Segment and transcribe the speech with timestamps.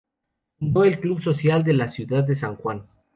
[0.57, 2.87] Fundó el club social de la ciudad de San Juan.